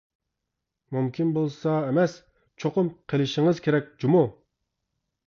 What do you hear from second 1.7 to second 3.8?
ئەمەس، چوقۇم كېلىشىڭىز